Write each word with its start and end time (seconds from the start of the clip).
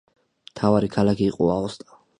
მთავარი 0.51 0.91
ქალაქი 0.97 1.29
იყო 1.31 1.55
აოსტა. 1.59 2.03